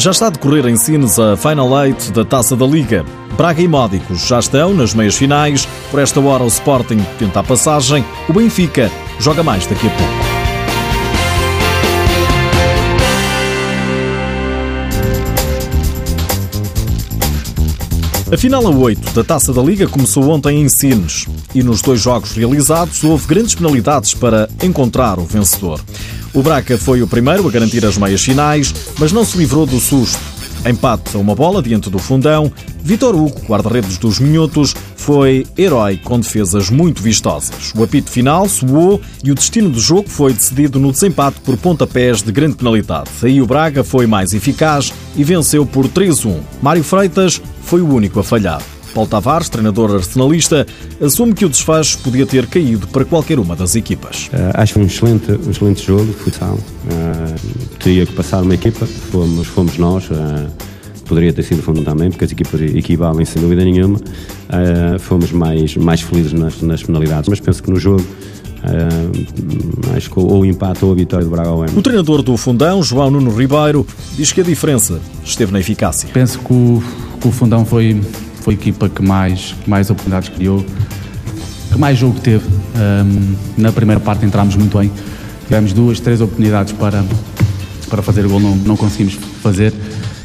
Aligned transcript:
Já 0.00 0.12
está 0.12 0.28
a 0.28 0.30
decorrer 0.30 0.64
em 0.66 0.76
Sines 0.76 1.18
a 1.18 1.36
Final 1.36 1.84
Eight 1.84 2.12
da 2.12 2.24
Taça 2.24 2.54
da 2.54 2.64
Liga. 2.64 3.04
Braga 3.36 3.60
e 3.60 3.66
Módicos 3.66 4.28
já 4.28 4.38
estão 4.38 4.72
nas 4.72 4.94
meias 4.94 5.16
finais. 5.16 5.66
Por 5.90 5.98
esta 5.98 6.20
hora 6.20 6.44
o 6.44 6.46
Sporting 6.46 7.04
tenta 7.18 7.40
a 7.40 7.42
passagem. 7.42 8.04
O 8.28 8.32
Benfica 8.32 8.92
joga 9.18 9.42
mais 9.42 9.66
daqui 9.66 9.88
a 9.88 9.90
pouco. 9.90 10.38
A 18.32 18.36
final 18.36 18.64
a 18.68 18.70
8 18.70 19.14
da 19.14 19.24
Taça 19.24 19.52
da 19.52 19.62
Liga 19.62 19.88
começou 19.88 20.28
ontem 20.28 20.62
em 20.62 20.68
Sines 20.68 21.26
e 21.52 21.60
nos 21.60 21.82
dois 21.82 22.00
jogos 22.00 22.30
realizados 22.32 23.02
houve 23.02 23.26
grandes 23.26 23.56
penalidades 23.56 24.14
para 24.14 24.48
encontrar 24.62 25.18
o 25.18 25.24
vencedor. 25.24 25.80
O 26.34 26.42
Braca 26.42 26.76
foi 26.76 27.02
o 27.02 27.06
primeiro 27.06 27.46
a 27.48 27.50
garantir 27.50 27.84
as 27.84 27.96
meias 27.96 28.22
finais, 28.22 28.74
mas 28.98 29.12
não 29.12 29.24
se 29.24 29.38
livrou 29.38 29.64
do 29.64 29.80
susto. 29.80 30.20
Empate 30.66 31.16
a 31.16 31.18
uma 31.18 31.34
bola 31.34 31.62
diante 31.62 31.88
do 31.88 31.98
fundão, 31.98 32.52
Vitor 32.82 33.14
Hugo, 33.14 33.40
guarda-redes 33.46 33.96
dos 33.96 34.18
Minhotos, 34.18 34.74
foi 34.96 35.46
herói 35.56 35.96
com 35.96 36.18
defesas 36.18 36.68
muito 36.68 37.02
vistosas. 37.02 37.72
O 37.76 37.82
apito 37.82 38.10
final 38.10 38.48
soou 38.48 39.00
e 39.22 39.30
o 39.30 39.34
destino 39.34 39.70
do 39.70 39.80
jogo 39.80 40.08
foi 40.08 40.32
decidido 40.32 40.78
no 40.78 40.92
desempate 40.92 41.40
por 41.40 41.56
pontapés 41.56 42.22
de 42.22 42.32
grande 42.32 42.56
penalidade. 42.56 43.08
Aí 43.22 43.40
o 43.40 43.46
Braga 43.46 43.84
foi 43.84 44.06
mais 44.06 44.34
eficaz 44.34 44.92
e 45.16 45.22
venceu 45.22 45.64
por 45.64 45.86
3-1. 45.86 46.40
Mário 46.60 46.84
Freitas 46.84 47.40
foi 47.62 47.80
o 47.80 47.88
único 47.88 48.20
a 48.20 48.24
falhar. 48.24 48.60
Paulo 48.98 49.08
Tavares, 49.08 49.48
treinador 49.48 49.94
arsenalista, 49.94 50.66
assume 51.00 51.32
que 51.32 51.44
o 51.44 51.48
desfecho 51.48 51.98
podia 51.98 52.26
ter 52.26 52.48
caído 52.48 52.88
para 52.88 53.04
qualquer 53.04 53.38
uma 53.38 53.54
das 53.54 53.76
equipas. 53.76 54.28
Uh, 54.32 54.50
acho 54.54 54.72
que 54.72 54.80
foi 54.80 54.82
um 54.82 54.86
excelente, 54.86 55.46
um 55.46 55.50
excelente 55.52 55.86
jogo 55.86 56.06
de 56.06 56.14
futsal. 56.14 56.54
Uh, 56.54 57.78
teria 57.78 58.04
que 58.04 58.12
passar 58.12 58.42
uma 58.42 58.54
equipa, 58.54 58.84
fomos, 58.86 59.46
fomos 59.46 59.78
nós. 59.78 60.10
Uh, 60.10 60.50
poderia 61.06 61.32
ter 61.32 61.44
sido 61.44 61.62
fundo 61.62 61.84
também, 61.84 62.10
porque 62.10 62.24
as 62.24 62.32
equipas 62.32 62.60
equivalem 62.60 63.24
sem 63.24 63.40
dúvida 63.40 63.64
nenhuma. 63.64 64.00
fomos 64.98 65.30
mais, 65.30 65.76
mais 65.76 66.00
felizes 66.00 66.32
nas, 66.32 66.60
nas 66.60 66.82
penalidades, 66.82 67.28
mas 67.28 67.38
penso 67.38 67.62
que 67.62 67.70
no 67.70 67.78
jogo 67.78 68.04
Uh, 68.58 69.96
acho 69.96 70.10
que 70.10 70.18
ou 70.18 70.40
o 70.40 70.44
empate 70.44 70.84
ou 70.84 70.90
a 70.90 70.94
vitória 70.96 71.24
do 71.24 71.30
Braga 71.30 71.50
O 71.52 71.80
treinador 71.80 72.22
do 72.22 72.36
Fundão, 72.36 72.82
João 72.82 73.08
Nuno 73.08 73.30
Ribeiro, 73.30 73.86
diz 74.16 74.32
que 74.32 74.40
a 74.40 74.44
diferença 74.44 75.00
esteve 75.24 75.52
na 75.52 75.60
eficácia. 75.60 76.08
Penso 76.12 76.40
que 76.40 76.52
o, 76.52 76.82
que 77.20 77.28
o 77.28 77.30
Fundão 77.30 77.64
foi 77.64 78.00
foi 78.48 78.54
a 78.54 78.56
equipa 78.56 78.88
que 78.88 79.02
mais, 79.02 79.54
mais 79.66 79.90
oportunidades 79.90 80.30
criou, 80.30 80.64
que 81.70 81.78
mais 81.78 81.98
jogo 81.98 82.18
teve. 82.18 82.46
Um, 82.46 83.34
na 83.58 83.70
primeira 83.70 84.00
parte 84.00 84.24
entramos 84.24 84.56
muito 84.56 84.78
bem, 84.78 84.90
tivemos 85.44 85.74
duas, 85.74 86.00
três 86.00 86.22
oportunidades 86.22 86.72
para, 86.72 87.04
para 87.90 88.00
fazer 88.00 88.24
o 88.24 88.30
gol, 88.30 88.40
não, 88.40 88.56
não 88.56 88.74
conseguimos 88.74 89.18
fazer. 89.42 89.74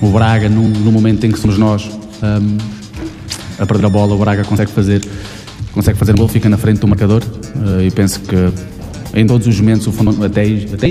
O 0.00 0.08
Braga, 0.08 0.48
no, 0.48 0.66
no 0.66 0.90
momento 0.90 1.26
em 1.26 1.30
que 1.30 1.38
somos 1.38 1.58
nós 1.58 1.90
um, 2.22 2.56
a 3.58 3.66
perder 3.66 3.84
a 3.84 3.90
bola, 3.90 4.14
o 4.14 4.18
Braga 4.18 4.44
consegue 4.44 4.70
fazer, 4.70 5.04
consegue 5.72 5.98
fazer 5.98 6.12
o 6.12 6.16
gol, 6.16 6.28
fica 6.28 6.48
na 6.48 6.56
frente 6.56 6.80
do 6.80 6.88
marcador 6.88 7.22
uh, 7.22 7.82
e 7.82 7.90
penso 7.90 8.20
que 8.20 8.50
em 9.12 9.26
todos 9.26 9.46
os 9.46 9.60
momentos 9.60 9.86
o 9.86 9.92
fundo, 9.92 10.24
até, 10.24 10.42
até 10.72 10.88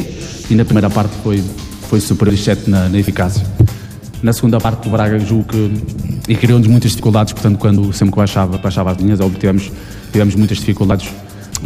e 0.47 0.53
na 0.53 0.63
primeira 0.63 0.91
parte 0.91 1.15
foi, 1.23 1.43
foi 1.89 1.99
superior, 1.99 2.35
exceto 2.35 2.69
na, 2.69 2.87
na 2.87 2.99
eficácia. 2.99 3.43
Na 4.21 4.31
segunda 4.31 4.59
parte, 4.59 4.87
o 4.87 4.91
Braga 4.91 5.17
julgo 5.17 5.45
que 5.45 6.14
e 6.27 6.35
criou-nos 6.35 6.67
muitas 6.67 6.91
dificuldades, 6.91 7.33
portanto, 7.33 7.57
quando 7.57 7.93
sempre 7.93 8.11
que 8.11 8.17
baixava, 8.17 8.57
baixava 8.57 8.91
as 8.91 8.97
linhas, 8.97 9.19
óbvio, 9.19 9.39
tivemos, 9.39 9.71
tivemos 10.11 10.35
muitas 10.35 10.57
dificuldades 10.57 11.09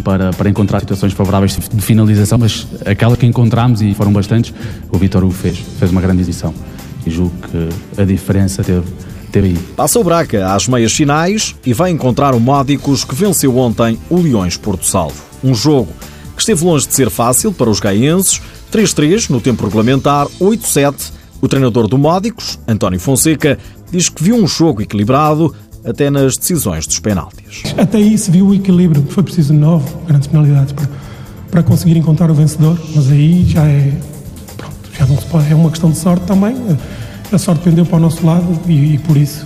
para, 0.03 0.31
para 0.33 0.49
encontrar 0.49 0.79
situações 0.79 1.13
favoráveis 1.13 1.57
de 1.57 1.81
finalização, 1.81 2.37
mas 2.37 2.67
aquela 2.85 3.15
que 3.15 3.25
encontramos, 3.25 3.81
e 3.81 3.93
foram 3.93 4.11
bastantes, 4.11 4.53
o 4.91 4.97
Vitor 4.97 5.29
fez, 5.31 5.57
fez 5.57 5.91
uma 5.91 6.01
grande 6.01 6.21
edição. 6.21 6.53
E 7.05 7.09
julgo 7.09 7.33
que 7.47 8.01
a 8.01 8.05
diferença 8.05 8.63
teve, 8.63 8.83
teve 9.31 9.47
aí. 9.49 9.57
Passa 9.75 9.99
o 9.99 10.03
Braga 10.03 10.53
às 10.53 10.67
meias 10.67 10.93
finais 10.93 11.55
e 11.65 11.73
vai 11.73 11.91
encontrar 11.91 12.35
o 12.35 12.39
Módicos 12.39 13.03
que 13.03 13.15
venceu 13.15 13.57
ontem 13.57 13.97
o 14.09 14.17
Leões 14.17 14.57
Porto 14.57 14.85
Salvo. 14.85 15.23
Um 15.43 15.55
jogo 15.55 15.91
que 16.35 16.41
esteve 16.41 16.63
longe 16.63 16.87
de 16.87 16.93
ser 16.93 17.09
fácil 17.09 17.53
para 17.53 17.69
os 17.69 17.79
gaenses, 17.79 18.41
3-3 18.71 19.29
no 19.29 19.39
tempo 19.39 19.63
regulamentar, 19.63 20.27
8-7 20.39 21.19
o 21.41 21.47
treinador 21.47 21.87
do 21.87 21.97
Módicos, 21.97 22.59
António 22.67 22.99
Fonseca, 22.99 23.57
diz 23.91 24.09
que 24.09 24.23
viu 24.23 24.35
um 24.35 24.47
jogo 24.47 24.81
equilibrado 24.81 25.53
até 25.83 26.09
nas 26.09 26.37
decisões 26.37 26.85
dos 26.85 26.99
penaltis. 26.99 27.63
Até 27.77 27.97
aí 27.97 28.17
se 28.17 28.29
viu 28.29 28.47
o 28.47 28.53
equilíbrio, 28.53 29.05
foi 29.09 29.23
preciso 29.23 29.53
nove 29.53 29.89
grandes 30.07 30.27
penalidades 30.27 30.73
para, 30.73 30.89
para 31.49 31.63
conseguir 31.63 31.97
encontrar 31.97 32.29
o 32.29 32.33
vencedor, 32.33 32.77
mas 32.95 33.09
aí 33.09 33.45
já 33.47 33.65
é, 33.65 33.93
pronto, 34.57 34.75
já 34.97 35.05
não 35.05 35.17
se 35.17 35.25
pode, 35.25 35.51
é 35.51 35.55
uma 35.55 35.69
questão 35.69 35.91
de 35.91 35.97
sorte 35.97 36.25
também. 36.25 36.55
A 37.31 37.37
sorte 37.37 37.63
pendeu 37.63 37.85
para 37.85 37.97
o 37.97 37.99
nosso 37.99 38.25
lado 38.25 38.59
e, 38.67 38.95
e 38.95 38.97
por 38.97 39.15
isso 39.15 39.45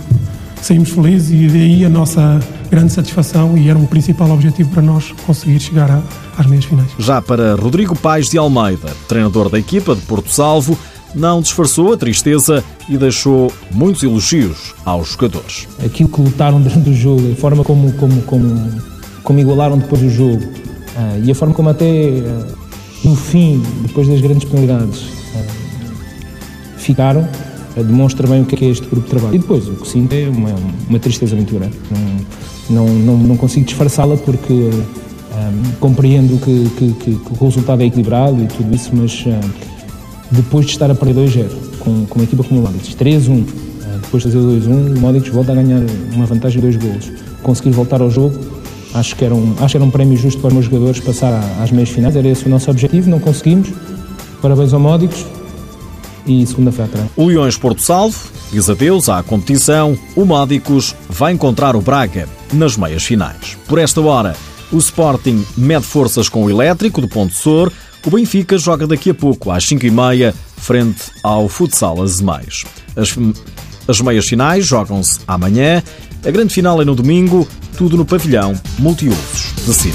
saímos 0.60 0.88
felizes 0.88 1.30
e 1.30 1.46
daí 1.46 1.84
a 1.84 1.90
nossa 1.90 2.40
grande 2.70 2.92
satisfação 2.92 3.56
e 3.56 3.68
era 3.68 3.78
um 3.78 3.84
principal 3.86 4.30
objetivo 4.30 4.70
para 4.70 4.82
nós 4.82 5.12
conseguir 5.26 5.60
chegar 5.60 5.90
a, 5.90 6.02
às 6.38 6.46
meias 6.46 6.64
finais. 6.64 6.88
Já 6.98 7.20
para 7.20 7.54
Rodrigo 7.54 7.94
Paes 7.94 8.30
de 8.30 8.38
Almeida, 8.38 8.88
treinador 9.06 9.50
da 9.50 9.58
equipa 9.58 9.94
de 9.94 10.00
Porto 10.02 10.30
Salvo, 10.30 10.78
não 11.14 11.40
disfarçou 11.40 11.92
a 11.92 11.96
tristeza 11.96 12.64
e 12.88 12.96
deixou 12.96 13.52
muitos 13.70 14.02
elogios 14.02 14.74
aos 14.84 15.12
jogadores. 15.12 15.68
Aquilo 15.84 16.08
que 16.08 16.20
lutaram 16.20 16.60
durante 16.60 16.90
o 16.90 16.94
jogo, 16.94 17.32
a 17.32 17.36
forma 17.36 17.62
como, 17.62 17.92
como, 17.92 18.22
como, 18.22 18.72
como 19.22 19.38
igualaram 19.38 19.78
depois 19.78 20.02
do 20.02 20.10
jogo 20.10 20.42
uh, 20.42 21.24
e 21.24 21.30
a 21.30 21.34
forma 21.34 21.54
como 21.54 21.68
até 21.68 21.84
uh, 21.84 22.46
no 23.04 23.14
fim, 23.14 23.62
depois 23.82 24.08
das 24.08 24.20
grandes 24.20 24.48
penalidades, 24.48 25.02
uh, 25.02 26.78
ficaram, 26.78 27.28
demonstra 27.76 28.26
bem 28.26 28.42
o 28.42 28.44
que 28.44 28.64
é 28.64 28.68
este 28.68 28.86
grupo 28.86 29.02
de 29.02 29.10
trabalho. 29.10 29.34
E 29.34 29.38
depois, 29.38 29.68
o 29.68 29.74
que 29.74 29.88
sinto 29.88 30.12
é 30.12 30.28
uma, 30.28 30.54
uma 30.88 30.98
tristeza 30.98 31.34
muito 31.34 31.54
grande. 31.54 31.76
Não, 32.70 32.86
não, 32.86 32.94
não, 32.94 33.16
não 33.18 33.36
consigo 33.36 33.66
disfarçá-la 33.66 34.16
porque 34.16 34.52
um, 34.52 35.72
compreendo 35.80 36.38
que, 36.38 36.70
que, 36.76 36.92
que, 36.92 37.16
que, 37.16 37.32
o 37.32 37.44
resultado 37.44 37.82
é 37.82 37.86
equilibrado 37.86 38.42
e 38.42 38.46
tudo 38.46 38.74
isso, 38.74 38.90
mas 38.94 39.24
depois 40.34 40.66
de 40.66 40.72
estar 40.72 40.90
a 40.90 40.94
perder 40.94 41.14
2-0, 41.28 41.48
com, 41.78 42.06
com 42.06 42.18
uma 42.18 42.24
equipa 42.24 42.42
como 42.42 42.60
o 42.60 42.62
Módicos, 42.62 42.94
3-1, 42.94 43.46
depois 44.02 44.22
de 44.22 44.30
fazer 44.30 44.38
2-1, 44.38 44.96
o 44.96 45.00
Módicos 45.00 45.28
volta 45.30 45.52
a 45.52 45.54
ganhar 45.54 45.82
uma 46.12 46.26
vantagem 46.26 46.60
de 46.60 46.68
dois 46.68 46.76
golos. 46.76 47.10
Conseguir 47.42 47.70
voltar 47.70 48.00
ao 48.00 48.10
jogo, 48.10 48.38
acho 48.94 49.14
que, 49.16 49.24
era 49.24 49.34
um, 49.34 49.54
acho 49.60 49.72
que 49.72 49.76
era 49.76 49.84
um 49.84 49.90
prémio 49.90 50.16
justo 50.16 50.40
para 50.40 50.48
os 50.48 50.54
meus 50.54 50.66
jogadores 50.66 51.00
passar 51.00 51.32
às 51.62 51.70
meias 51.70 51.88
finais, 51.88 52.16
era 52.16 52.28
esse 52.28 52.46
o 52.46 52.48
nosso 52.48 52.70
objetivo, 52.70 53.08
não 53.08 53.20
conseguimos. 53.20 53.68
Parabéns 54.40 54.72
ao 54.72 54.80
Módicos 54.80 55.24
e 56.26 56.46
segunda-feira. 56.46 57.08
O 57.16 57.26
Leões 57.26 57.56
Porto 57.56 57.82
Salvo 57.82 58.18
diz 58.52 58.68
adeus 58.68 59.08
à 59.08 59.22
competição, 59.22 59.96
o 60.14 60.24
Módicos 60.24 60.94
vai 61.08 61.32
encontrar 61.32 61.76
o 61.76 61.80
Braga 61.80 62.28
nas 62.52 62.76
meias 62.76 63.02
finais. 63.02 63.56
Por 63.66 63.78
esta 63.78 64.00
hora, 64.00 64.36
o 64.72 64.78
Sporting 64.78 65.44
mede 65.56 65.84
forças 65.84 66.28
com 66.28 66.44
o 66.44 66.50
Elétrico 66.50 67.00
do 67.00 67.08
Ponto 67.08 67.34
Sor, 67.34 67.72
o 68.04 68.10
Benfica 68.10 68.58
joga 68.58 68.86
daqui 68.86 69.10
a 69.10 69.14
pouco, 69.14 69.50
às 69.50 69.64
5h30, 69.64 70.34
frente 70.56 71.10
ao 71.22 71.48
Futsal 71.48 72.02
Azemais. 72.02 72.64
As, 72.96 73.16
as 73.88 74.00
meias 74.00 74.26
finais 74.26 74.66
jogam-se 74.66 75.20
amanhã, 75.26 75.82
a 76.24 76.30
grande 76.30 76.52
final 76.52 76.80
é 76.80 76.84
no 76.84 76.94
domingo, 76.94 77.46
tudo 77.76 77.96
no 77.96 78.04
pavilhão 78.04 78.58
multiusos 78.78 79.52
de. 79.66 79.92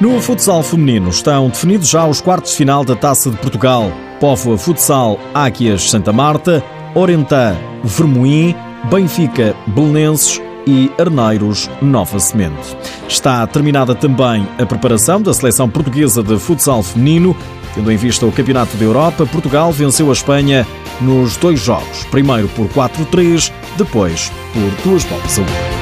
No 0.00 0.20
futsal 0.20 0.64
feminino 0.64 1.10
estão 1.10 1.48
definidos 1.48 1.88
já 1.88 2.04
os 2.04 2.20
quartos 2.20 2.50
de 2.50 2.56
final 2.56 2.84
da 2.84 2.96
Taça 2.96 3.30
de 3.30 3.36
Portugal. 3.36 3.92
Póvoa 4.18 4.58
Futsal 4.58 5.16
Águias 5.32 5.88
Santa 5.88 6.12
Marta, 6.12 6.60
Orentã 6.92 7.56
Vermoim, 7.84 8.52
Benfica 8.90 9.54
Belenenses 9.68 10.40
e 10.66 10.90
Arneiros 10.98 11.70
Nova 11.80 12.18
Semente. 12.18 12.76
Está 13.08 13.46
terminada 13.46 13.94
também 13.94 14.46
a 14.58 14.66
preparação 14.66 15.20
da 15.20 15.32
seleção 15.32 15.68
portuguesa 15.68 16.22
de 16.22 16.38
futsal 16.38 16.82
feminino. 16.82 17.36
Tendo 17.74 17.90
em 17.90 17.96
vista 17.96 18.26
o 18.26 18.32
Campeonato 18.32 18.76
da 18.76 18.84
Europa, 18.84 19.26
Portugal 19.26 19.72
venceu 19.72 20.10
a 20.10 20.12
Espanha 20.12 20.66
nos 21.00 21.36
dois 21.36 21.60
jogos. 21.60 22.04
Primeiro 22.10 22.48
por 22.48 22.68
4-3, 22.68 23.52
depois 23.76 24.30
por 24.52 24.84
duas 24.84 25.04
bolas 25.04 25.38
a 25.38 25.42
1. 25.78 25.81